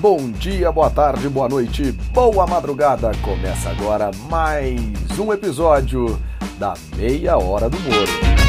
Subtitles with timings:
[0.00, 3.12] Bom dia, boa tarde, boa noite, boa madrugada.
[3.22, 4.80] Começa agora mais
[5.18, 6.18] um episódio
[6.58, 8.40] da Meia Hora do Moro.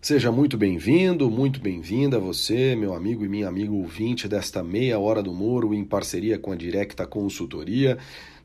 [0.00, 5.24] Seja muito bem-vindo, muito bem-vinda você, meu amigo e minha amiga ouvinte desta Meia Hora
[5.24, 7.98] do Moro, em parceria com a Directa Consultoria,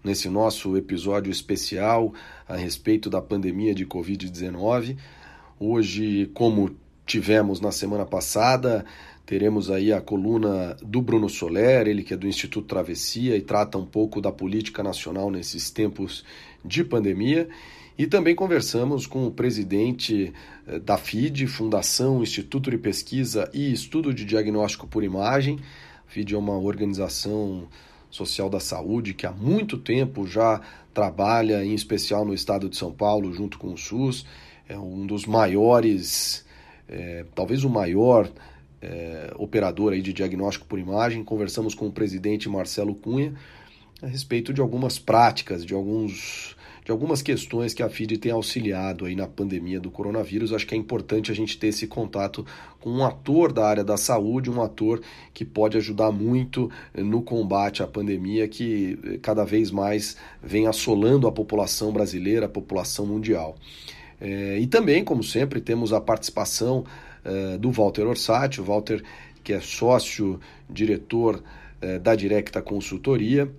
[0.03, 2.11] nesse nosso episódio especial
[2.47, 4.97] a respeito da pandemia de Covid-19.
[5.59, 6.73] Hoje, como
[7.05, 8.85] tivemos na semana passada,
[9.25, 13.77] teremos aí a coluna do Bruno Soler, ele que é do Instituto Travessia e trata
[13.77, 16.23] um pouco da política nacional nesses tempos
[16.63, 17.49] de pandemia.
[17.97, 20.31] E também conversamos com o presidente
[20.65, 25.59] eh, da FID, Fundação Instituto de Pesquisa e Estudo de Diagnóstico por Imagem.
[26.07, 27.67] A FID é uma organização
[28.09, 30.61] social da saúde que há muito tempo já
[30.93, 34.25] trabalha, em especial no estado de São Paulo, junto com o SUS.
[34.69, 36.45] É um dos maiores,
[36.87, 38.29] é, talvez o maior
[38.79, 41.23] é, operador aí de diagnóstico por imagem.
[41.23, 43.33] Conversamos com o presidente Marcelo Cunha
[43.99, 49.05] a respeito de algumas práticas, de alguns de algumas questões que a FID tem auxiliado
[49.05, 50.51] aí na pandemia do coronavírus.
[50.51, 52.43] Acho que é importante a gente ter esse contato
[52.79, 54.99] com um ator da área da saúde, um ator
[55.31, 61.27] que pode ajudar muito no combate à pandemia que eh, cada vez mais vem assolando
[61.27, 63.55] a população brasileira, a população mundial.
[64.19, 66.83] É, e também, como sempre, temos a participação
[67.23, 69.03] é, do Walter Orsatti, o Walter
[69.43, 70.39] que é sócio,
[70.69, 71.41] diretor
[71.81, 73.49] é, da Directa Consultoria,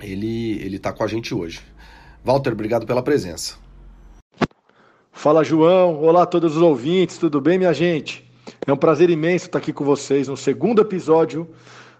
[0.00, 1.60] ele está com a gente hoje.
[2.24, 3.56] Walter, obrigado pela presença.
[5.10, 6.00] Fala, João.
[6.00, 8.24] Olá a todos os ouvintes, tudo bem, minha gente?
[8.66, 11.48] É um prazer imenso estar aqui com vocês no segundo episódio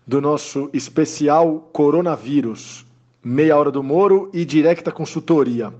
[0.06, 2.86] do nosso especial Coronavírus,
[3.22, 5.72] Meia Hora do Moro e Directa Consultoria,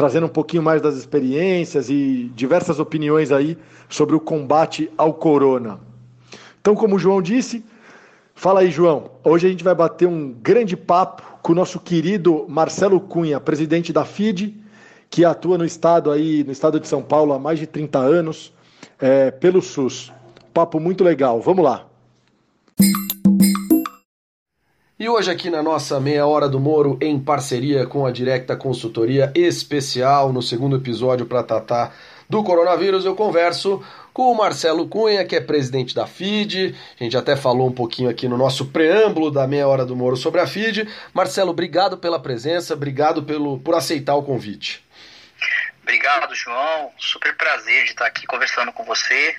[0.00, 5.78] trazendo um pouquinho mais das experiências e diversas opiniões aí sobre o combate ao corona.
[6.58, 7.62] Então, como o João disse,
[8.34, 9.10] fala aí, João.
[9.22, 13.92] Hoje a gente vai bater um grande papo com o nosso querido Marcelo Cunha, presidente
[13.92, 14.54] da FID,
[15.10, 18.54] que atua no estado aí, no estado de São Paulo há mais de 30 anos,
[18.98, 20.10] é, pelo SUS.
[20.54, 21.42] Papo muito legal.
[21.42, 21.86] Vamos lá.
[25.00, 29.32] E hoje aqui na nossa meia hora do Moro, em parceria com a Directa Consultoria
[29.34, 31.96] Especial, no segundo episódio para tratar
[32.28, 36.76] do coronavírus, eu converso com o Marcelo Cunha, que é presidente da FID.
[37.00, 40.18] A gente até falou um pouquinho aqui no nosso preâmbulo da meia hora do Moro
[40.18, 40.86] sobre a FID.
[41.14, 44.84] Marcelo, obrigado pela presença, obrigado pelo, por aceitar o convite.
[45.82, 46.92] Obrigado, João.
[46.98, 49.34] Super prazer de estar aqui conversando com você.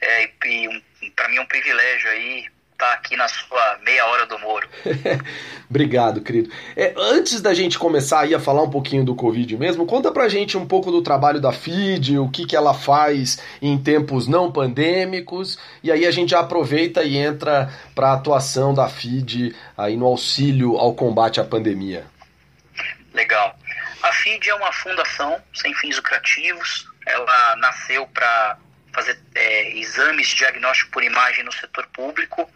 [0.00, 0.82] É, e um,
[1.14, 2.46] para mim é um privilégio aí
[2.84, 4.68] estar tá aqui na sua meia hora do Moro.
[5.68, 6.50] Obrigado, querido.
[6.76, 10.28] É, antes da gente começar aí a falar um pouquinho do Covid mesmo, conta pra
[10.28, 14.52] gente um pouco do trabalho da FID, o que, que ela faz em tempos não
[14.52, 19.96] pandêmicos, e aí a gente já aproveita e entra para a atuação da FID aí
[19.96, 22.06] no auxílio ao combate à pandemia.
[23.12, 23.56] Legal.
[24.02, 28.58] A FID é uma fundação sem fins lucrativos, ela nasceu para
[28.92, 32.48] fazer é, exames de diagnóstico por imagem no setor público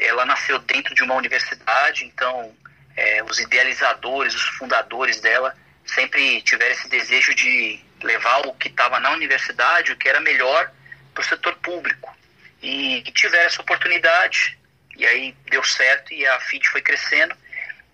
[0.00, 2.54] ela nasceu dentro de uma universidade, então
[2.96, 8.98] é, os idealizadores, os fundadores dela sempre tiveram esse desejo de levar o que estava
[8.98, 10.70] na universidade, o que era melhor
[11.14, 12.16] para o setor público.
[12.62, 14.58] E, e tiveram essa oportunidade,
[14.96, 17.34] e aí deu certo e a FIT foi crescendo,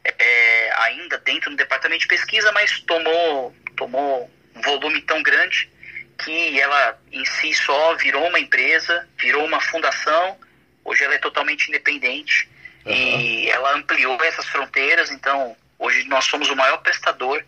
[0.04, 5.68] é, ainda dentro do departamento de pesquisa, mas tomou, tomou um volume tão grande
[6.18, 10.38] que ela em si só virou uma empresa, virou uma fundação
[10.86, 12.48] Hoje ela é totalmente independente
[12.84, 12.92] uhum.
[12.92, 15.10] e ela ampliou essas fronteiras.
[15.10, 17.44] Então, hoje nós somos o maior prestador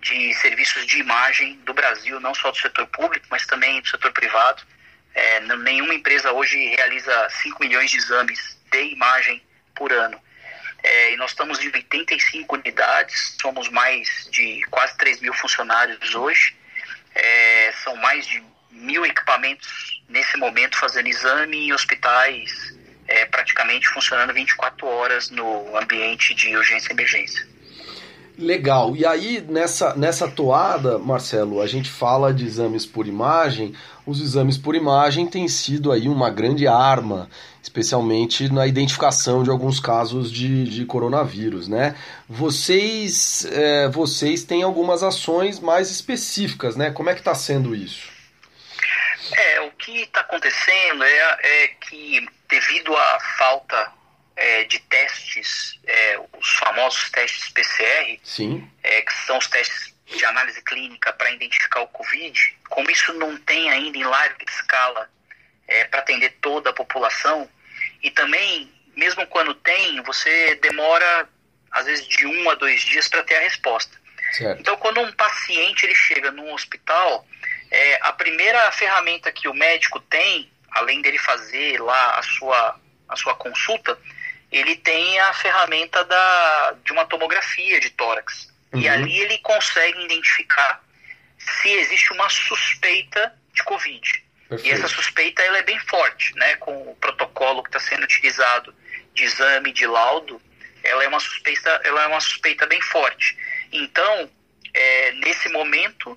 [0.00, 4.12] de serviços de imagem do Brasil, não só do setor público, mas também do setor
[4.12, 4.62] privado.
[5.14, 9.42] É, nenhuma empresa hoje realiza 5 milhões de exames de imagem
[9.74, 10.20] por ano.
[10.82, 16.54] É, e nós estamos em 85 unidades, somos mais de quase 3 mil funcionários hoje.
[17.14, 22.74] É, são mais de mil equipamentos nesse momento fazendo exame em hospitais
[23.06, 27.54] é, praticamente funcionando 24 horas no ambiente de urgência e emergência.
[28.36, 28.96] Legal.
[28.96, 33.72] E aí, nessa, nessa toada, Marcelo, a gente fala de exames por imagem.
[34.04, 37.28] Os exames por imagem têm sido aí uma grande arma,
[37.62, 41.94] especialmente na identificação de alguns casos de, de coronavírus, né?
[42.28, 46.90] Vocês, é, vocês têm algumas ações mais específicas, né?
[46.90, 48.08] Como é que está sendo isso?
[49.32, 49.53] É,
[49.84, 53.92] que está acontecendo é, é, que devido à falta
[54.34, 58.70] é, de testes, é, os famosos testes PCR, Sim.
[58.82, 63.36] É, que são os testes de análise clínica para identificar o Covid, como isso não
[63.36, 65.10] tem ainda em larga escala
[65.68, 67.48] é, para atender toda a população,
[68.02, 71.28] e também, mesmo quando tem, você demora
[71.70, 73.98] às vezes de um a dois dias para ter a resposta.
[74.32, 74.60] Certo.
[74.60, 77.26] Então, quando um paciente ele chega num hospital,
[77.74, 83.16] é, a primeira ferramenta que o médico tem, além dele fazer lá a sua, a
[83.16, 83.98] sua consulta,
[84.52, 88.48] ele tem a ferramenta da, de uma tomografia de tórax.
[88.72, 88.80] Uhum.
[88.80, 90.84] E ali ele consegue identificar
[91.36, 94.24] se existe uma suspeita de Covid.
[94.48, 94.66] Perfeito.
[94.66, 96.54] E essa suspeita ela é bem forte, né?
[96.56, 98.72] Com o protocolo que está sendo utilizado
[99.14, 100.40] de exame, de laudo,
[100.84, 103.36] ela é uma suspeita, ela é uma suspeita bem forte.
[103.72, 104.30] Então,
[104.72, 106.16] é, nesse momento,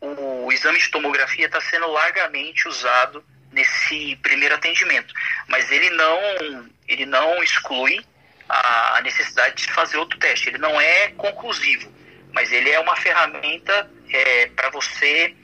[0.00, 5.12] o, exame de tomografia está sendo largamente usado nesse primeiro atendimento,
[5.48, 8.00] mas ele não, ele não exclui
[8.48, 10.48] a, a necessidade de fazer outro teste.
[10.48, 11.92] Ele não é conclusivo,
[12.32, 15.34] mas ele é uma ferramenta é, para você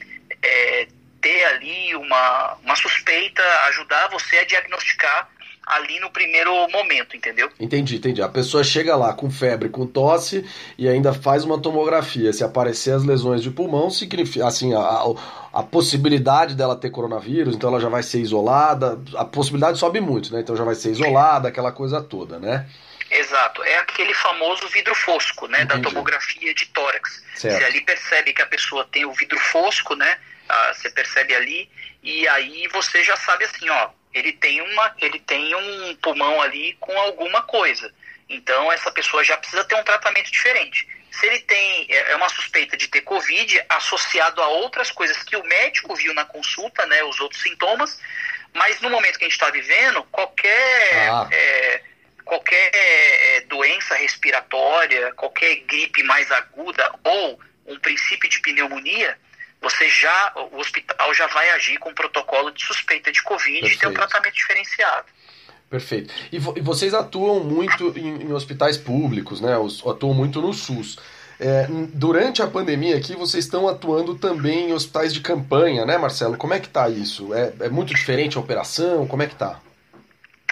[0.43, 0.89] é,
[1.21, 5.29] ter ali uma, uma suspeita, ajudar você a diagnosticar
[5.67, 7.51] ali no primeiro momento, entendeu?
[7.59, 8.23] Entendi, entendi.
[8.23, 10.49] A pessoa chega lá com febre, com tosse
[10.79, 12.33] e ainda faz uma tomografia.
[12.33, 15.05] Se aparecer as lesões de pulmão, significa assim, a,
[15.53, 19.01] a possibilidade dela ter coronavírus, então ela já vai ser isolada.
[19.17, 20.41] A possibilidade sobe muito, né?
[20.41, 22.67] Então já vai ser isolada, aquela coisa toda, né?
[23.11, 25.81] Exato, é aquele famoso vidro fosco, né, Entendi.
[25.83, 27.23] da tomografia de tórax.
[27.37, 27.57] Certo.
[27.57, 30.19] Você ali percebe que a pessoa tem o vidro fosco, né,
[30.49, 31.71] ah, você percebe ali,
[32.03, 36.75] e aí você já sabe assim, ó, ele tem, uma, ele tem um pulmão ali
[36.81, 37.93] com alguma coisa.
[38.29, 40.89] Então essa pessoa já precisa ter um tratamento diferente.
[41.11, 45.37] Se ele tem é, é uma suspeita de ter Covid associado a outras coisas que
[45.37, 48.01] o médico viu na consulta, né, os outros sintomas,
[48.55, 51.29] mas no momento que a gente está vivendo, qualquer ah.
[51.31, 51.83] é,
[52.25, 59.19] qualquer é, doença respiratória, qualquer gripe mais aguda ou um princípio de pneumonia,
[59.67, 63.77] você já, o hospital já vai agir com um protocolo de suspeita de Covid Perfeito.
[63.77, 65.07] e ter um tratamento diferenciado.
[65.69, 66.15] Perfeito.
[66.31, 69.55] E, vo e vocês atuam muito em, em, hospitais públicos, né?
[69.55, 70.99] Atuam muito no SUS.
[71.41, 76.37] É, durante a pandemia aqui, vocês estão atuando também em hospitais de campanha, né, Marcelo?
[76.37, 77.35] Como é que tá isso?
[77.35, 79.07] É, é muito diferente a operação?
[79.09, 79.61] Como é que tá?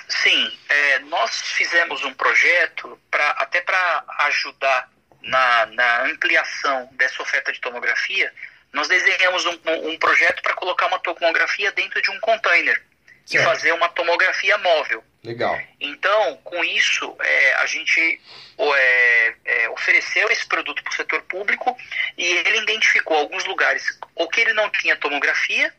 [0.09, 4.91] Sim, é, nós fizemos um projeto pra, até para ajudar
[5.23, 8.31] na, na ampliação dessa oferta de tomografia
[8.75, 12.83] nós desenhamos um, um projeto para colocar uma tomografia dentro de um container
[13.25, 13.43] certo.
[13.43, 15.03] e fazer uma tomografia móvel.
[15.23, 15.59] Legal.
[15.81, 18.21] Então, com isso, é, a gente
[18.59, 21.75] é, é, ofereceu esse produto para o setor público
[22.19, 25.73] e ele identificou alguns lugares ou que ele não tinha tomografia,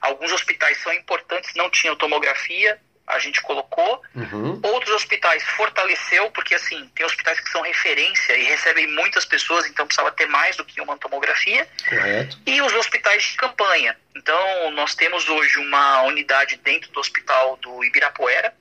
[0.00, 4.02] alguns hospitais são importantes, não tinham tomografia, a gente colocou.
[4.14, 4.60] Uhum.
[4.62, 9.86] Outros hospitais fortaleceu, porque assim, tem hospitais que são referência e recebem muitas pessoas, então
[9.86, 11.66] precisava ter mais do que uma tomografia.
[11.88, 12.38] Correto.
[12.46, 13.96] E os hospitais de campanha.
[14.14, 18.54] Então, nós temos hoje uma unidade dentro do hospital do Ibirapuera,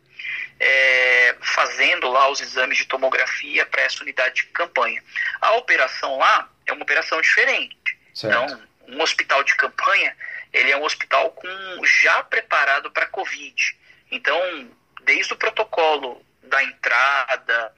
[0.59, 5.03] é, fazendo lá os exames de tomografia para essa unidade de campanha.
[5.41, 7.77] A operação lá é uma operação diferente.
[8.13, 8.53] Certo.
[8.53, 10.15] Então, um hospital de campanha,
[10.53, 13.77] ele é um hospital com já preparado para Covid.
[14.11, 14.69] Então,
[15.03, 17.73] desde o protocolo da entrada,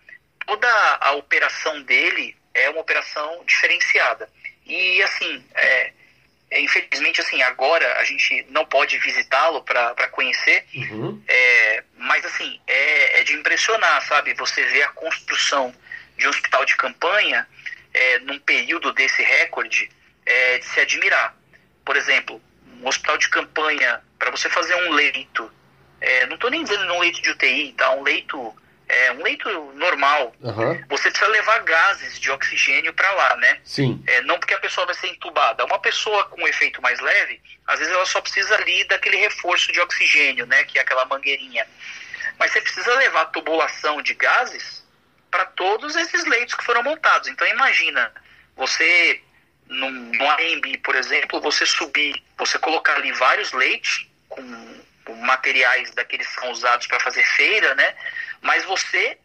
[0.45, 0.67] toda
[1.01, 4.29] a operação dele é uma operação diferenciada.
[4.65, 5.93] E assim, é,
[6.51, 11.21] é, infelizmente assim, agora a gente não pode visitá-lo para conhecer, uhum.
[11.27, 14.33] é, mas assim, é, é, de impressionar, sabe?
[14.33, 15.73] Você vê a construção
[16.17, 17.47] de um hospital de campanha
[17.93, 19.89] é, num período desse recorde,
[20.25, 21.35] é de se admirar.
[21.85, 22.41] Por exemplo,
[22.81, 25.51] um hospital de campanha, para você fazer um leito
[26.01, 27.91] é, não estou nem dizendo num leito de UTI, tá?
[27.91, 28.55] Um leito,
[28.87, 30.33] é, um leito normal.
[30.41, 30.83] Uhum.
[30.89, 33.59] Você precisa levar gases de oxigênio para lá, né?
[33.63, 34.01] Sim.
[34.07, 35.65] É, não porque a pessoa vai ser entubada.
[35.65, 39.71] Uma pessoa com um efeito mais leve, às vezes ela só precisa ali daquele reforço
[39.71, 40.63] de oxigênio, né?
[40.63, 41.67] Que é aquela mangueirinha.
[42.37, 44.87] Mas você precisa levar tubulação de gases
[45.29, 47.27] para todos esses leitos que foram montados.
[47.27, 48.11] Então imagina,
[48.55, 49.21] você
[49.67, 54.41] num, num AMB, por exemplo, você subir, você colocar ali vários leitos com
[55.17, 57.93] materiais daqueles que são usados para fazer feira, né?
[58.41, 59.17] Mas você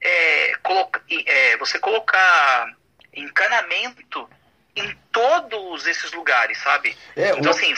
[0.00, 2.74] é, coloca, é, você colocar
[3.14, 4.28] encanamento
[4.74, 6.96] em todos esses lugares, sabe?
[7.16, 7.74] É, então, o, assim.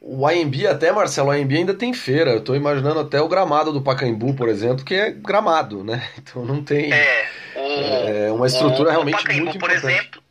[0.00, 2.32] O AMB até, Marcelo, o AMB ainda tem feira.
[2.32, 6.10] Eu tô imaginando até o gramado do Pacaembu, por exemplo, que é gramado, né?
[6.18, 6.92] Então não tem.
[6.92, 9.94] É, o, é uma estrutura o, realmente o Pacaembu, muito por importante.
[9.94, 10.22] exemplo.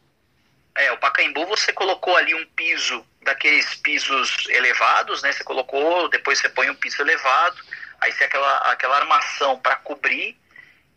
[0.75, 5.31] É, o Pacaembu você colocou ali um piso daqueles pisos elevados, né?
[5.31, 7.61] Você colocou, depois você põe um piso elevado,
[8.01, 10.37] aí você aquela, aquela armação para cobrir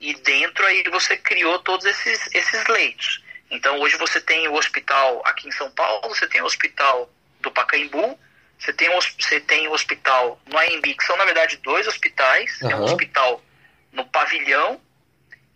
[0.00, 3.22] e dentro aí você criou todos esses, esses leitos.
[3.50, 7.10] Então hoje você tem o hospital aqui em São Paulo, você tem o hospital
[7.40, 8.18] do Pacaembu,
[8.58, 12.60] você tem o, você tem o hospital no AMB, que são na verdade dois hospitais,
[12.62, 12.68] uhum.
[12.68, 13.42] tem um hospital
[13.92, 14.80] no pavilhão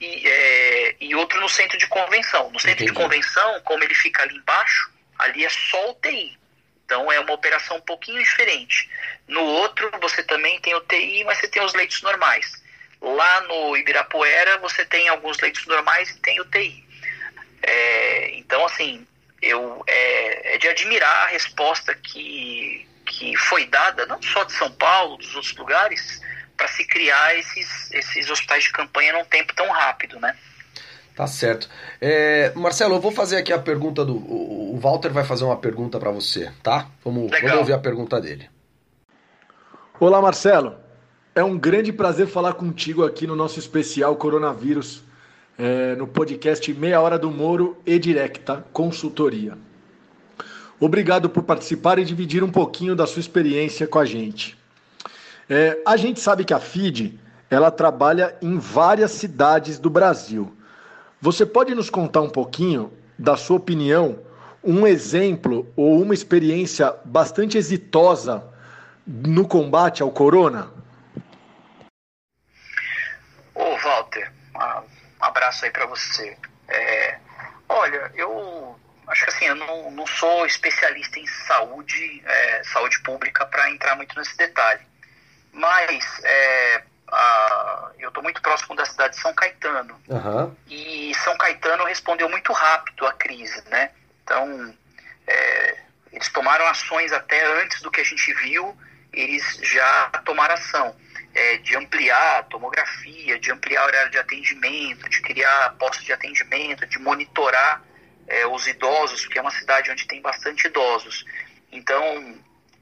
[0.00, 2.50] e, é, e outro no centro de convenção.
[2.50, 2.92] No centro Entendi.
[2.92, 6.36] de convenção, como ele fica ali embaixo, ali é só UTI.
[6.86, 8.88] Então é uma operação um pouquinho diferente.
[9.26, 12.64] No outro, você também tem UTI, mas você tem os leitos normais.
[13.02, 16.86] Lá no Ibirapuera, você tem alguns leitos normais e tem UTI.
[17.60, 19.04] É, então, assim,
[19.42, 24.70] eu, é, é, de admirar a resposta que, que foi dada, não só de São
[24.70, 26.20] Paulo, dos outros lugares,
[26.56, 30.36] para se criar esses, esses hospitais de campanha num tempo tão rápido, né?
[31.16, 31.66] Tá certo.
[31.98, 34.16] É, Marcelo, eu vou fazer aqui a pergunta do.
[34.16, 36.90] O Walter vai fazer uma pergunta para você, tá?
[37.02, 38.50] Vamos, vamos ouvir a pergunta dele.
[39.98, 40.74] Olá, Marcelo.
[41.34, 45.02] É um grande prazer falar contigo aqui no nosso especial Coronavírus,
[45.58, 49.56] é, no podcast Meia Hora do Moro e Directa Consultoria.
[50.78, 54.58] Obrigado por participar e dividir um pouquinho da sua experiência com a gente.
[55.48, 57.18] É, a gente sabe que a FID
[57.50, 60.55] ela trabalha em várias cidades do Brasil.
[61.20, 64.18] Você pode nos contar um pouquinho, da sua opinião,
[64.62, 68.44] um exemplo ou uma experiência bastante exitosa
[69.06, 70.70] no combate ao corona?
[73.54, 76.36] Ô, Walter, um abraço aí para você.
[76.68, 77.18] É,
[77.68, 83.46] olha, eu acho que assim, eu não, não sou especialista em saúde, é, saúde pública
[83.46, 84.84] para entrar muito nesse detalhe.
[85.52, 90.00] Mas é, a, eu estou muito próximo da cidade de São Caetano.
[90.08, 90.56] Uhum.
[90.68, 93.90] E São Caetano respondeu muito rápido à crise, né?
[94.22, 94.74] Então,
[95.26, 95.78] é,
[96.12, 98.76] eles tomaram ações até antes do que a gente viu,
[99.12, 100.96] eles já tomaram ação.
[101.34, 106.10] É, de ampliar a tomografia, de ampliar o horário de atendimento, de criar postos de
[106.10, 107.82] atendimento, de monitorar
[108.26, 111.26] é, os idosos, porque é uma cidade onde tem bastante idosos.
[111.70, 112.38] Então,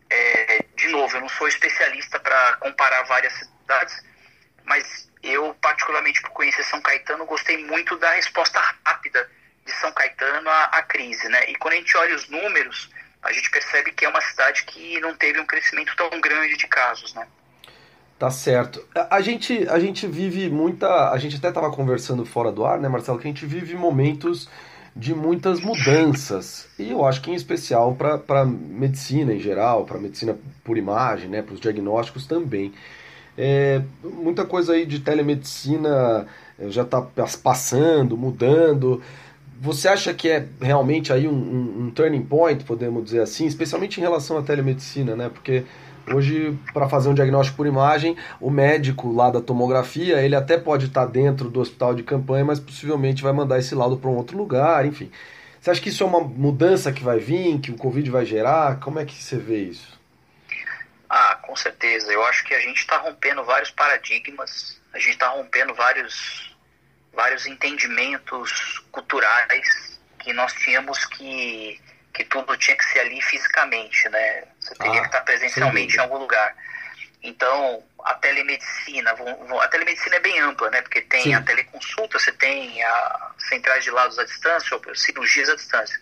[0.08, 4.04] é, de novo, eu não sou especialista para comparar várias cidades,
[4.64, 9.28] mas eu, particularmente por conhecer São Caetano, gostei muito da resposta rápida
[9.64, 11.50] de São Caetano à, à crise, né?
[11.50, 12.90] E quando a gente olha os números,
[13.22, 16.66] a gente percebe que é uma cidade que não teve um crescimento tão grande de
[16.66, 17.26] casos, né?
[18.18, 18.86] Tá certo.
[19.10, 21.10] A gente, a gente vive muita.
[21.10, 23.18] A gente até estava conversando fora do ar, né, Marcelo?
[23.18, 24.48] Que a gente vive momentos
[24.94, 26.68] de muitas mudanças.
[26.78, 31.42] E eu acho que em especial para medicina em geral, para medicina por imagem, né,
[31.42, 32.72] para os diagnósticos também.
[33.36, 36.26] É, muita coisa aí de telemedicina
[36.58, 37.02] é, já está
[37.42, 39.02] passando, mudando.
[39.60, 43.98] Você acha que é realmente aí um, um, um, turning point, podemos dizer assim, especialmente
[43.98, 45.28] em relação à telemedicina, né?
[45.28, 45.64] Porque
[46.12, 50.86] hoje, para fazer um diagnóstico por imagem, o médico lá da tomografia, ele até pode
[50.86, 54.16] estar tá dentro do hospital de campanha, mas possivelmente vai mandar esse laudo para um
[54.16, 55.10] outro lugar, enfim.
[55.60, 58.80] Você acha que isso é uma mudança que vai vir, que o Covid vai gerar?
[58.80, 59.98] Como é que você vê isso?
[61.16, 62.12] Ah, com certeza.
[62.12, 66.56] Eu acho que a gente está rompendo vários paradigmas, a gente está rompendo vários,
[67.12, 71.80] vários entendimentos culturais que nós tínhamos que,
[72.12, 74.42] que tudo tinha que ser ali fisicamente, né?
[74.58, 76.52] Você teria ah, que estar presencialmente em algum lugar.
[77.22, 80.82] Então, a telemedicina, a telemedicina é bem ampla, né?
[80.82, 81.34] Porque tem sim.
[81.34, 85.96] a teleconsulta, você tem a centrais de lados à distância, ou cirurgias à distância.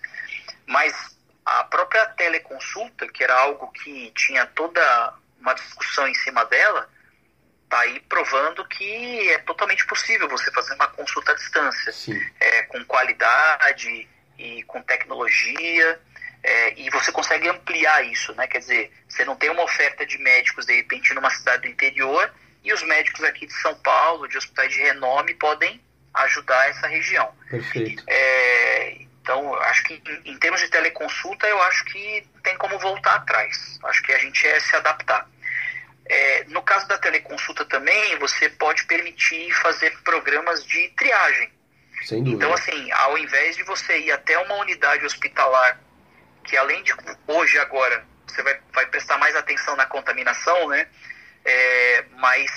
[0.67, 1.15] Mas
[1.45, 6.89] a própria teleconsulta, que era algo que tinha toda uma discussão em cima dela,
[7.65, 11.93] está aí provando que é totalmente possível você fazer uma consulta à distância,
[12.39, 14.09] é, com qualidade
[14.39, 16.01] e com tecnologia,
[16.43, 18.47] é, e você consegue ampliar isso, né?
[18.47, 22.33] Quer dizer, você não tem uma oferta de médicos de repente numa cidade do interior
[22.65, 25.81] e os médicos aqui de São Paulo, de hospitais de renome, podem
[26.15, 27.33] ajudar essa região.
[27.49, 28.05] Perfeito.
[28.07, 33.79] É, então, acho que em, termos de teleconsulta, eu acho que tem como voltar atrás.
[33.85, 35.29] Acho que a gente é se adaptar.
[36.07, 41.53] É, no caso da teleconsulta também, você pode permitir fazer programas de triagem.
[42.03, 42.45] Sem dúvida.
[42.45, 45.79] Então, assim, ao invés de você ir até uma unidade hospitalar,
[46.43, 46.93] que além de
[47.29, 50.89] hoje, agora, você vai, vai prestar mais atenção na contaminação, né?
[51.45, 52.51] É, mas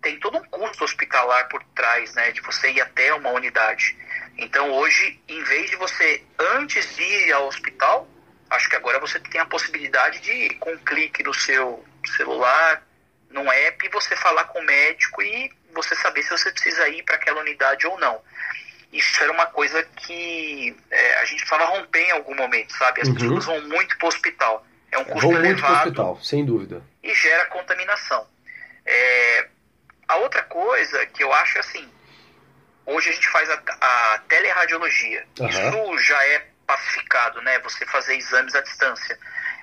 [0.00, 2.32] tem todo um custo hospitalar por trás, né?
[2.32, 3.94] De você ir até uma unidade.
[4.38, 8.08] Então hoje, em vez de você antes de ir ao hospital,
[8.50, 11.84] acho que agora você tem a possibilidade de, com um clique no seu
[12.16, 12.82] celular,
[13.30, 17.16] num app, você falar com o médico e você saber se você precisa ir para
[17.16, 18.20] aquela unidade ou não.
[18.92, 23.02] Isso era uma coisa que é, a gente precisava romper em algum momento, sabe?
[23.02, 23.14] As uhum.
[23.14, 24.66] pessoas vão muito para o hospital.
[24.90, 25.46] É um custo vão elevado.
[25.46, 26.82] Muito pro hospital, sem dúvida.
[27.02, 28.26] E gera contaminação.
[28.86, 29.48] É,
[30.08, 31.86] a outra coisa que eu acho assim,
[32.88, 35.26] hoje a gente faz a, a teleradiologia.
[35.38, 35.48] Uhum.
[35.48, 37.58] Isso já é pacificado, né?
[37.60, 39.18] Você fazer exames à distância.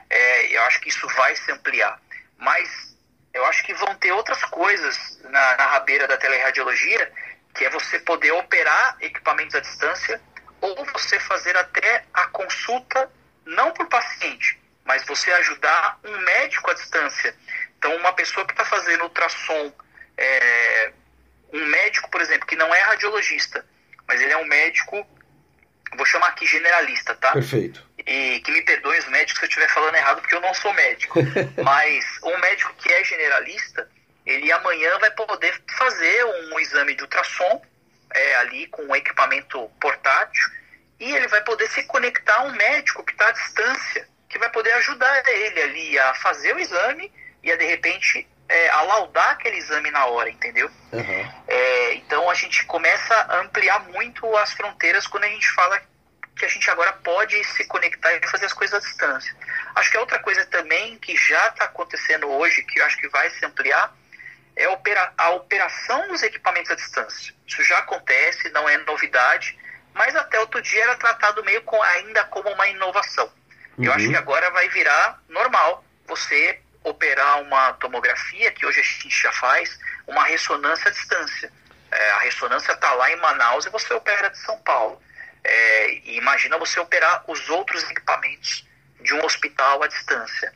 [0.10, 2.00] É, eu acho que isso vai se ampliar.
[2.38, 2.96] Mas
[3.34, 7.12] eu acho que vão ter outras coisas na, na rabeira da teleradiologia,
[7.54, 10.22] que é você poder operar equipamentos à distância
[10.62, 13.12] ou você fazer até a consulta,
[13.46, 17.36] não por paciente, mas você ajudar um médico à distância.
[17.78, 19.72] Então, uma pessoa que está fazendo ultrassom,
[20.18, 20.94] é,
[21.56, 23.66] um médico, por exemplo, que não é radiologista,
[24.08, 25.08] mas ele é um médico,
[25.96, 27.32] vou chamar aqui generalista, tá?
[27.32, 27.84] Perfeito.
[28.06, 30.74] E que me perdoem os médicos se eu estiver falando errado, porque eu não sou
[30.74, 31.20] médico.
[31.64, 33.90] mas um médico que é generalista,
[34.26, 37.62] ele amanhã vai poder fazer um exame de ultrassom
[38.14, 40.50] é, ali com um equipamento portátil
[41.00, 44.50] e ele vai poder se conectar a um médico que está à distância, que vai
[44.50, 47.12] poder ajudar ele ali a fazer o exame
[47.44, 50.70] e a de repente é, a laudar aquele exame na hora, entendeu?
[50.92, 51.34] Uhum.
[51.48, 55.82] É, então a gente começa a ampliar muito as fronteiras quando a gente fala
[56.36, 59.36] que a gente agora pode se conectar e fazer as coisas à distância.
[59.74, 63.08] Acho que a outra coisa também que já está acontecendo hoje, que eu acho que
[63.08, 63.96] vai se ampliar,
[64.56, 64.66] é
[65.18, 67.34] a operação dos equipamentos à distância.
[67.48, 69.58] Isso já acontece, não é novidade,
[69.94, 73.32] mas até outro dia era tratado meio com, ainda como uma inovação.
[73.78, 73.86] Uhum.
[73.86, 74.12] Eu acho uhum.
[74.12, 79.78] que agora vai virar normal você operar uma tomografia, que hoje a gente já faz,
[80.08, 81.52] uma ressonância à distância.
[81.92, 85.02] É, a ressonância está lá em Manaus e você opera de São Paulo.
[85.44, 88.68] É, e imagina você operar os outros equipamentos
[89.02, 90.54] de um hospital à distância.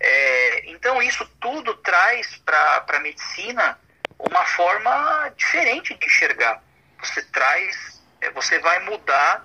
[0.00, 3.78] É, então isso tudo traz para a medicina
[4.18, 6.62] uma forma diferente de enxergar.
[7.00, 9.44] Você traz, é, você vai mudar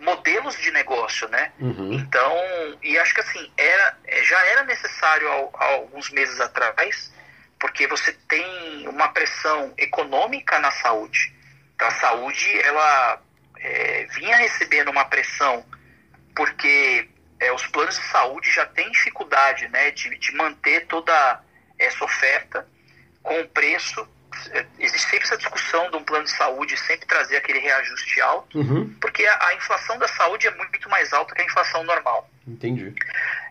[0.00, 1.52] modelos de negócio, né?
[1.58, 1.92] Uhum.
[1.92, 2.32] Então,
[2.82, 7.12] e acho que assim, era, é, já era necessário há, alguns meses atrás,
[7.58, 11.34] porque você tem uma pressão econômica na saúde.
[11.74, 13.20] Então, a saúde, ela
[13.58, 15.64] é, vinha recebendo uma pressão
[16.34, 17.08] porque
[17.40, 21.42] é, os planos de saúde já têm dificuldade né, de, de manter toda
[21.78, 22.66] essa oferta
[23.22, 24.06] com preço.
[24.50, 28.58] É, existe sempre essa discussão de um plano de saúde sempre trazer aquele reajuste alto,
[28.58, 28.94] uhum.
[29.00, 32.28] porque a, a, inflação da saúde é muito mais alta que a inflação normal.
[32.46, 32.94] Entendi.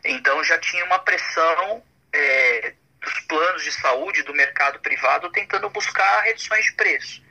[0.05, 1.83] Então já tinha uma pressão
[2.13, 7.23] é, dos planos de saúde do mercado privado tentando buscar reduções de preço.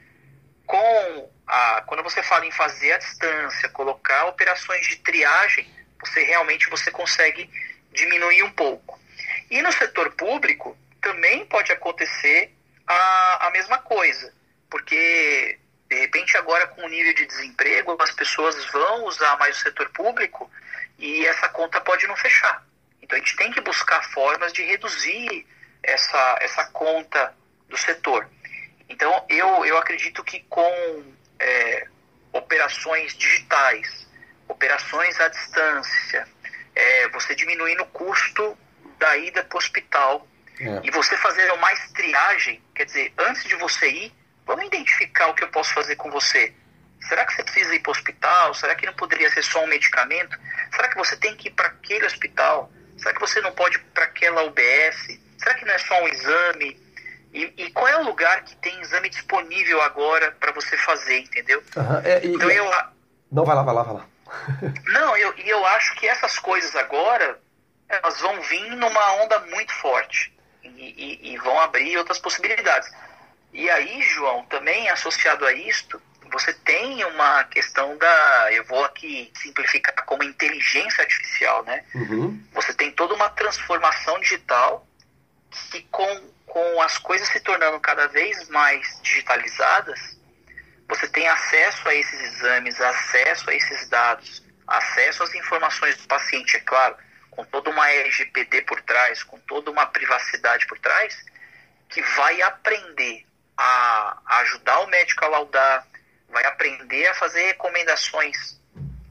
[0.67, 5.69] Com a, quando você fala em fazer a distância, colocar operações de triagem,
[6.01, 7.49] você realmente você consegue
[7.93, 9.01] diminuir um pouco.
[9.51, 12.56] E no setor público também pode acontecer
[12.87, 14.33] a, a mesma coisa,
[14.71, 19.61] porque de repente agora com o nível de desemprego as pessoas vão usar mais o
[19.61, 20.51] setor público
[20.99, 22.65] e essa conta pode não fechar.
[23.03, 25.47] Então a gente tem que buscar formas de reduzir
[25.83, 27.35] essa, essa conta
[27.69, 28.29] do setor.
[28.89, 31.87] Então eu, eu acredito que com é,
[32.33, 34.09] operações digitais,
[34.49, 36.29] operações à distância,
[36.75, 38.57] é, você diminuindo o custo
[38.99, 40.27] da ida para o hospital
[40.61, 40.81] é.
[40.83, 44.13] e você fazer mais triagem, quer dizer, antes de você ir,
[44.47, 46.55] vamos identificar o que eu posso fazer com você.
[47.01, 48.55] Será que você precisa ir para o hospital?
[48.55, 50.39] Será que não poderia ser só um medicamento?
[50.75, 52.71] Será que você tem que ir para aquele hospital?
[52.97, 55.19] Será que você não pode ir para aquela UBS?
[55.39, 56.87] Será que não é só um exame?
[57.33, 61.63] E, e, qual é o lugar que tem exame disponível agora para você fazer, entendeu?
[61.77, 62.01] Uhum.
[62.03, 62.71] É, e, então eu.
[63.31, 64.07] Não, vai lá, vai lá, vai lá.
[64.87, 67.39] Não, eu, e eu acho que essas coisas agora
[67.89, 70.36] elas vão vir numa onda muito forte
[70.77, 72.91] e, e, vão abrir outras possibilidades.
[73.53, 76.01] E aí, João, também associado a isto,
[76.31, 81.85] você tem uma questão da, eu vou aqui simplificar como inteligência artificial, né?
[81.95, 82.43] Uhum.
[82.53, 84.87] Você tem toda uma transformação digital
[85.71, 90.17] que com, com as coisas se tornando cada vez mais digitalizadas,
[90.89, 96.57] você tem acesso a esses exames, acesso a esses dados, acesso às informações do paciente,
[96.57, 96.97] é claro,
[97.31, 101.25] com toda uma LGPD por trás, com toda uma privacidade por trás,
[101.89, 103.25] que vai aprender
[103.57, 105.87] a ajudar o médico a laudar,
[106.29, 108.61] vai aprender a fazer recomendações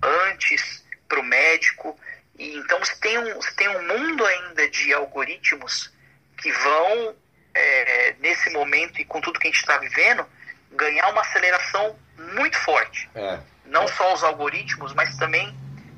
[0.01, 1.99] antes para o médico.
[2.37, 5.91] E então você tem, um, você tem um mundo ainda de algoritmos
[6.37, 7.15] que vão,
[7.53, 10.27] é, nesse momento e com tudo que a gente está vivendo,
[10.71, 13.09] ganhar uma aceleração muito forte.
[13.15, 13.39] É.
[13.65, 15.55] Não só os algoritmos, mas também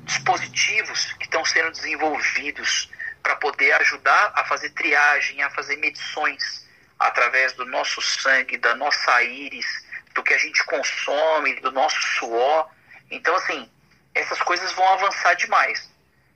[0.08, 2.90] dispositivos que estão sendo desenvolvidos
[3.22, 6.66] para poder ajudar a fazer triagem, a fazer medições
[6.98, 9.66] através do nosso sangue, da nossa íris,
[10.14, 12.68] do que a gente consome, do nosso suor.
[13.10, 13.70] Então, assim,
[14.14, 15.90] essas coisas vão avançar demais.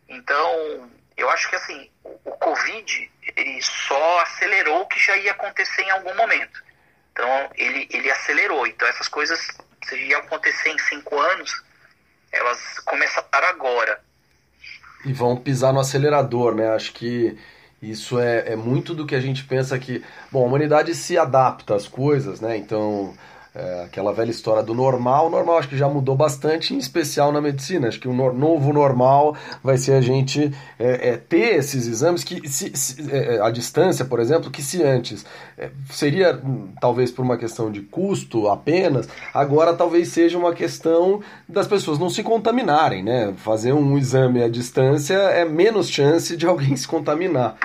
[0.08, 5.32] Então, eu acho que assim, o, o Covid ele só acelerou o que já ia
[5.32, 6.62] acontecer em algum momento.
[7.12, 8.66] Então ele, ele acelerou.
[8.66, 9.40] Então essas coisas
[9.92, 11.62] iam acontecer em cinco anos,
[12.32, 14.00] elas começaram agora.
[15.04, 16.74] E vão pisar no acelerador, né?
[16.74, 17.36] Acho que
[17.80, 20.02] isso é, é muito do que a gente pensa que.
[20.30, 22.56] Bom, a humanidade se adapta às coisas, né?
[22.56, 23.14] Então
[23.54, 27.40] é, aquela velha história do normal, normal acho que já mudou bastante, em especial na
[27.40, 27.88] medicina.
[27.88, 32.24] Acho que o no, novo normal vai ser a gente é, é, ter esses exames
[32.24, 35.26] que, se, se, é, é, a distância, por exemplo, que se antes
[35.58, 41.20] é, seria hum, talvez por uma questão de custo apenas, agora talvez seja uma questão
[41.46, 43.34] das pessoas não se contaminarem, né?
[43.36, 47.58] Fazer um exame à distância é menos chance de alguém se contaminar.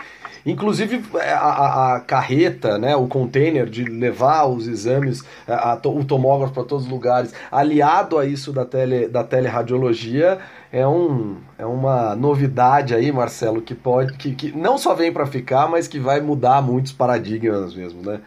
[0.48, 5.78] Inclusive é, a, a, a, carreta, né, o container de levar os exames, é, a,
[5.84, 10.40] o tomógrafo para todos os lugares, aliado a isso da, tele, da teleradiologia,
[10.72, 15.28] é, um, é uma novidade aí, Marcelo, que pode que, que não só vem para
[15.28, 18.22] ficar, mas que vai mudar muitos paradigmas mesmo, né?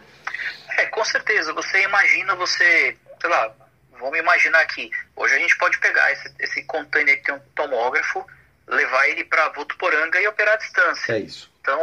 [0.77, 1.53] É, com certeza.
[1.53, 3.51] Você imagina você, sei lá,
[3.99, 4.91] vamos imaginar aqui.
[5.15, 8.23] Hoje a gente pode pegar esse, esse container que tem um tomógrafo,
[8.67, 11.13] levar ele para Votuporanga e operar à distância.
[11.13, 11.50] É isso.
[11.61, 11.79] Então,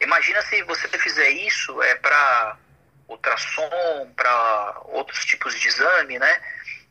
[0.00, 2.56] imagina se você fizer isso é para
[3.08, 6.40] ultrassom, para outros tipos de exame, né?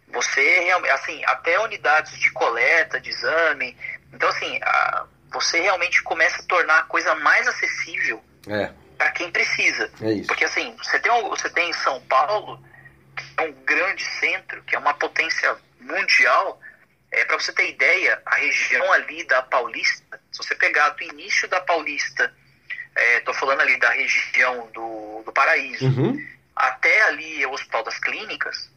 [0.10, 3.76] Você realmente, assim, até unidades de coleta de exame.
[4.12, 8.70] Então, assim, a, você realmente começa a tornar a coisa mais acessível é.
[8.98, 9.90] para quem precisa.
[10.02, 10.28] É.
[10.28, 12.62] Porque, assim, você tem, você tem São Paulo,
[13.16, 16.60] que é um grande centro, que é uma potência mundial,
[17.14, 20.03] é, Para você ter ideia, a região ali da Paulista,
[20.34, 22.34] se você pegar do início da Paulista,
[23.18, 26.18] estou é, falando ali da região do, do Paraíso, uhum.
[26.56, 28.70] até ali o Hospital das Clínicas,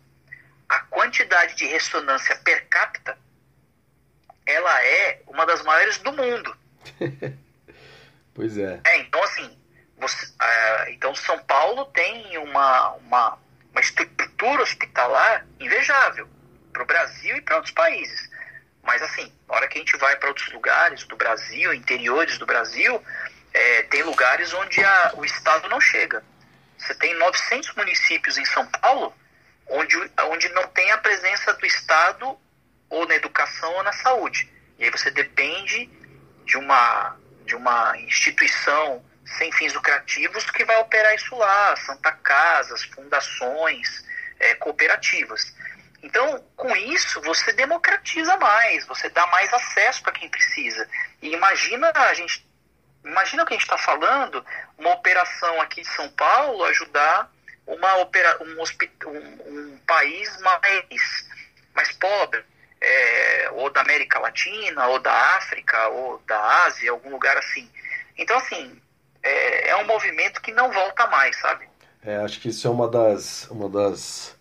[0.69, 3.19] a quantidade de ressonância per capita,
[4.45, 6.57] ela é uma das maiores do mundo.
[8.35, 8.81] pois é.
[8.85, 9.59] é então, assim,
[9.97, 13.39] você, uh, então São Paulo tem uma, uma,
[13.71, 16.29] uma estrutura hospitalar invejável
[16.73, 18.26] para o Brasil e para outros países.
[18.87, 22.47] Mas assim, na hora que a gente vai para outros lugares do Brasil, interiores do
[22.47, 23.03] Brasil,
[23.53, 26.23] é, tem lugares onde a, o Estado não chega.
[26.79, 29.15] Você tem 900 municípios em São Paulo
[29.69, 29.97] onde,
[30.31, 32.39] onde não tem a presença do Estado
[32.89, 34.51] ou na educação ou na saúde.
[34.79, 35.91] E aí você depende
[36.45, 39.05] de uma, de uma instituição
[39.39, 44.05] sem fins lucrativos que vai operar isso lá, Santa Casas, fundações,
[44.39, 45.53] é, cooperativas.
[46.07, 50.89] Então, com isso, você democratiza mais, você dá mais acesso para quem precisa.
[51.21, 52.47] E imagina a gente,
[53.05, 54.45] imagina o que a gente está falando,
[54.79, 57.29] uma operação aqui de São Paulo ajudar
[57.67, 58.63] uma opera, um,
[59.11, 61.29] um, um país mais,
[61.75, 62.45] mais pobre,
[62.81, 67.69] é, ou da América Latina, ou da África, ou da Ásia, algum lugar assim.
[68.17, 68.81] Então, assim,
[69.25, 71.69] é, é um movimento que não volta mais, sabe?
[72.05, 74.36] É, acho que isso é uma das, uma das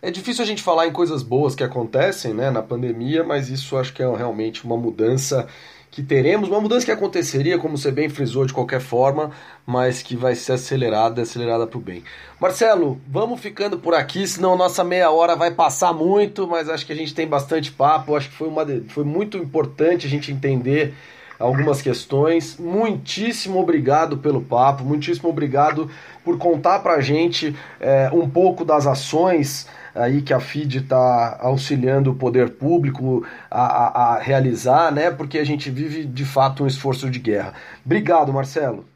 [0.00, 3.76] é difícil a gente falar em coisas boas que acontecem né, na pandemia, mas isso
[3.76, 5.46] acho que é realmente uma mudança
[5.90, 9.32] que teremos, uma mudança que aconteceria, como você bem frisou, de qualquer forma,
[9.66, 12.04] mas que vai ser acelerada, acelerada para o bem.
[12.38, 16.92] Marcelo, vamos ficando por aqui, senão nossa meia hora vai passar muito, mas acho que
[16.92, 20.94] a gente tem bastante papo, acho que foi, uma, foi muito importante a gente entender
[21.38, 22.56] algumas questões.
[22.58, 25.90] Muitíssimo obrigado pelo papo, muitíssimo obrigado
[26.24, 31.38] por contar para a gente é, um pouco das ações aí que a FID está
[31.40, 35.10] auxiliando o poder público a, a, a, realizar, né?
[35.10, 37.54] Porque a gente vive de fato um esforço de guerra.
[37.84, 38.88] Obrigado, Marcelo.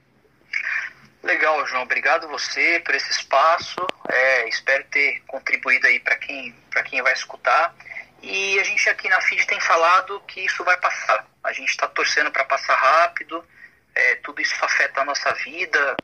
[1.22, 1.82] Legal, João.
[1.82, 3.86] Obrigado você por esse espaço.
[4.08, 6.54] É, espero ter contribuído aí para quem,
[6.86, 7.74] quem vai escutar.
[8.22, 11.26] E a gente aqui na FID tem falado que isso vai passar.
[11.42, 13.44] A gente está torcendo para passar rápido.
[13.94, 15.96] É, tudo isso afeta a nossa vida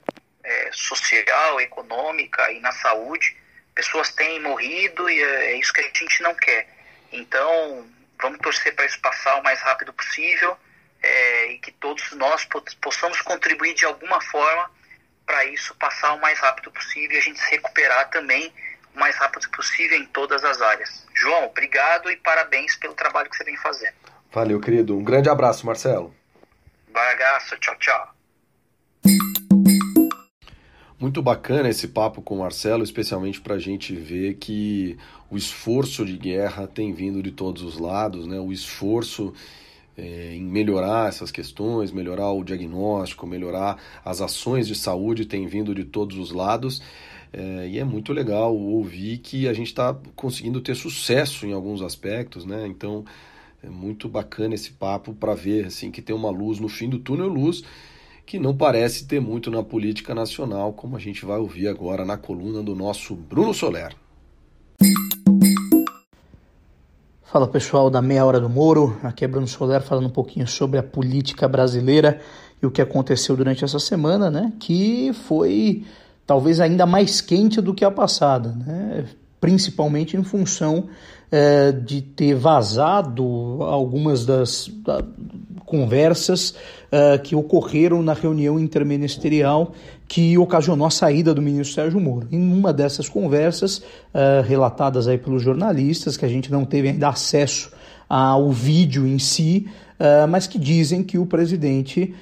[0.43, 3.37] é, social, econômica e na saúde
[3.75, 6.69] pessoas têm morrido e é, é isso que a gente não quer.
[7.13, 7.89] Então,
[8.21, 10.59] vamos torcer para isso passar o mais rápido possível
[11.01, 12.47] é, e que todos nós
[12.81, 14.69] possamos contribuir de alguma forma
[15.25, 18.53] para isso passar o mais rápido possível e a gente se recuperar também
[18.94, 21.07] o mais rápido possível em todas as áreas.
[21.14, 23.94] João, obrigado e parabéns pelo trabalho que você vem fazendo.
[24.33, 24.96] Valeu, querido.
[24.96, 26.14] Um grande abraço, Marcelo.
[26.92, 28.14] Bagaço, tchau, tchau.
[31.01, 34.98] Muito bacana esse papo com o Marcelo, especialmente para a gente ver que
[35.31, 38.40] o esforço de guerra tem vindo de todos os lados, né?
[38.40, 39.33] o esforço
[39.96, 45.72] é, em melhorar essas questões, melhorar o diagnóstico, melhorar as ações de saúde tem vindo
[45.72, 46.83] de todos os lados.
[47.33, 51.83] É, e é muito legal ouvir que a gente está conseguindo ter sucesso em alguns
[51.83, 52.67] aspectos, né?
[52.67, 53.05] Então
[53.62, 56.99] é muito bacana esse papo para ver assim que tem uma luz no fim do
[56.99, 57.62] túnel, luz
[58.25, 62.19] que não parece ter muito na política nacional, como a gente vai ouvir agora na
[62.19, 63.97] coluna do nosso Bruno Soler.
[67.23, 70.79] Fala pessoal da Meia Hora do Moro, aqui é Bruno Soler falando um pouquinho sobre
[70.79, 72.21] a política brasileira
[72.62, 74.53] e o que aconteceu durante essa semana, né?
[74.61, 75.85] Que foi
[76.29, 79.07] talvez ainda mais quente do que a passada, né?
[79.41, 80.85] Principalmente em função
[81.33, 83.25] é, de ter vazado
[83.62, 85.03] algumas das da,
[85.64, 89.73] conversas uh, que ocorreram na reunião interministerial
[90.07, 92.27] que ocasionou a saída do ministro Sérgio Moro.
[92.31, 97.09] Em uma dessas conversas, uh, relatadas aí pelos jornalistas, que a gente não teve ainda
[97.09, 97.71] acesso
[98.09, 99.67] ao vídeo em si,
[99.99, 102.15] uh, mas que dizem que o presidente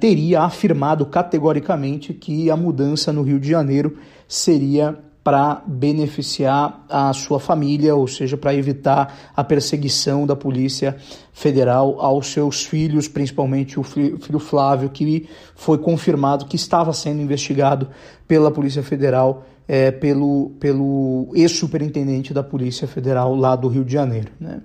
[0.00, 7.38] teria afirmado categoricamente que a mudança no Rio de Janeiro seria para beneficiar a sua
[7.38, 10.96] família, ou seja, para evitar a perseguição da Polícia
[11.32, 17.88] Federal aos seus filhos, principalmente o filho Flávio, que foi confirmado que estava sendo investigado
[18.26, 24.32] pela Polícia Federal, é, pelo, pelo ex-superintendente da Polícia Federal lá do Rio de Janeiro.
[24.40, 24.60] Né?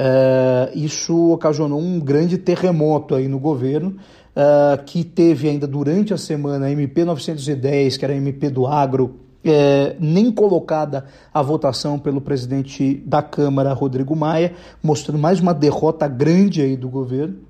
[0.00, 3.96] É, isso ocasionou um grande terremoto aí no governo.
[4.38, 8.68] Uh, que teve ainda durante a semana a MP 910, que era a MP do
[8.68, 15.52] agro, é, nem colocada a votação pelo presidente da Câmara, Rodrigo Maia, mostrando mais uma
[15.52, 17.47] derrota grande aí do governo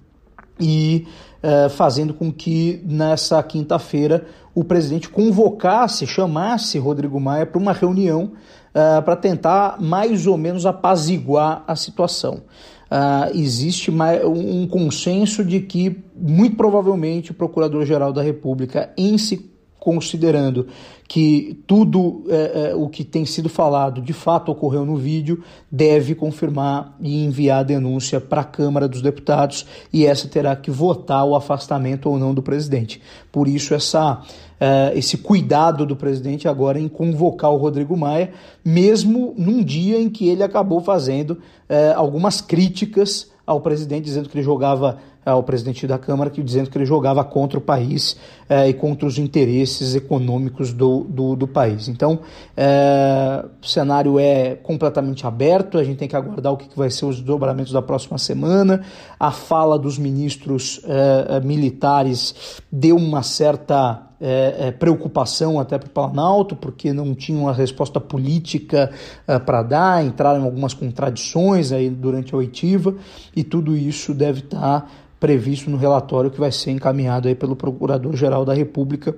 [0.60, 1.06] e
[1.42, 8.32] é, fazendo com que nessa quinta-feira o presidente convocasse, chamasse Rodrigo Maia para uma reunião
[8.74, 12.42] é, para tentar mais ou menos apaziguar a situação.
[12.90, 20.66] Uh, existe um consenso de que, muito provavelmente, o Procurador-Geral da República, em se considerando
[21.08, 26.14] que tudo é, é, o que tem sido falado de fato ocorreu no vídeo, deve
[26.14, 31.24] confirmar e enviar a denúncia para a Câmara dos Deputados e essa terá que votar
[31.24, 33.00] o afastamento ou não do presidente.
[33.32, 34.20] Por isso, essa,
[34.60, 40.10] é, esse cuidado do presidente agora em convocar o Rodrigo Maia, mesmo num dia em
[40.10, 41.38] que ele acabou fazendo
[41.68, 44.98] é, algumas críticas ao presidente, dizendo que ele jogava
[45.30, 48.16] ao presidente da Câmara, que, dizendo que ele jogava contra o país
[48.48, 51.88] eh, e contra os interesses econômicos do, do, do país.
[51.88, 52.20] Então,
[52.56, 56.90] eh, o cenário é completamente aberto, a gente tem que aguardar o que, que vai
[56.90, 58.82] ser os desdobramentos da próxima semana.
[59.18, 65.90] A fala dos ministros eh, militares deu uma certa é, é, preocupação até para o
[65.90, 68.90] Planalto, porque não tinham uma resposta política
[69.26, 72.94] é, para dar, entraram em algumas contradições aí durante a oitiva,
[73.34, 74.88] e tudo isso deve estar tá
[75.20, 79.14] previsto no relatório que vai ser encaminhado aí pelo Procurador-Geral da República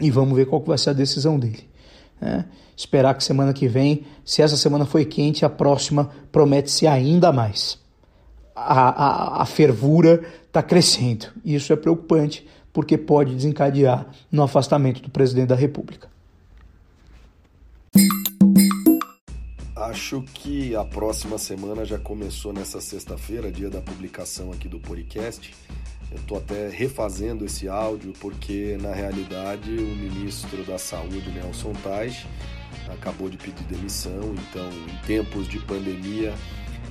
[0.00, 1.68] e vamos ver qual vai ser a decisão dele.
[2.20, 2.44] Né?
[2.76, 7.32] Esperar que semana que vem, se essa semana foi quente, a próxima promete ser ainda
[7.32, 7.78] mais.
[8.54, 11.26] A, a, a fervura está crescendo.
[11.44, 16.08] E isso é preocupante, porque pode desencadear no afastamento do presidente da República.
[19.76, 25.54] Acho que a próxima semana já começou nessa sexta-feira, dia da publicação aqui do podcast.
[26.10, 32.26] Eu estou até refazendo esse áudio porque, na realidade, o ministro da Saúde, Nelson Taj,
[32.92, 34.34] acabou de pedir demissão.
[34.48, 36.34] Então, em tempos de pandemia,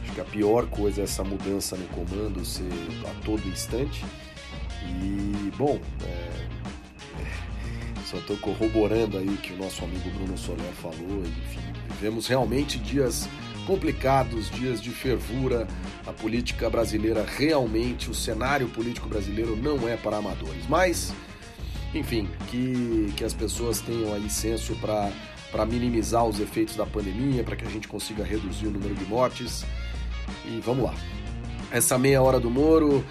[0.02, 2.72] acho que a pior coisa é essa mudança no comando ser
[3.06, 4.06] a todo instante.
[4.82, 6.34] E, bom, é,
[8.06, 11.22] só estou corroborando aí o que o nosso amigo Bruno Soler falou.
[11.22, 13.30] Enfim, Vivemos realmente dias
[13.66, 15.68] complicados, dias de fervura.
[16.06, 20.68] A política brasileira realmente, o cenário político brasileiro não é para amadores.
[20.68, 21.14] Mas,
[21.94, 27.56] enfim, que, que as pessoas tenham aí senso para minimizar os efeitos da pandemia, para
[27.56, 29.66] que a gente consiga reduzir o número de mortes.
[30.46, 30.94] E vamos lá.
[31.72, 33.04] Essa meia hora do Moro,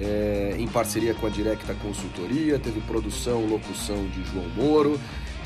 [0.00, 4.98] é, em parceria com a Directa Consultoria, teve produção, locução de João Moro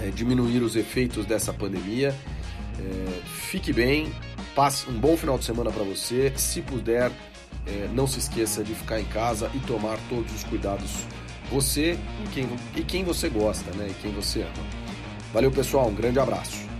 [0.00, 2.14] é, diminuir os efeitos dessa pandemia.
[2.78, 4.12] É, fique bem,
[4.54, 6.32] passe um bom final de semana para você.
[6.36, 7.10] Se puder,
[7.66, 10.90] é, não se esqueça de ficar em casa e tomar todos os cuidados
[11.50, 13.88] você e quem, e quem você gosta, né?
[13.90, 14.66] E quem você ama.
[15.32, 16.71] Valeu, pessoal, um grande abraço.